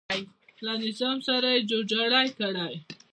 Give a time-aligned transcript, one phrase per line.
[0.65, 2.75] له نظام سره یې جوړ جاړی کړی.